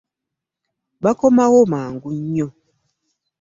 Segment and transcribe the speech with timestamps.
[1.03, 2.47] Bakomawo mangu nnyo.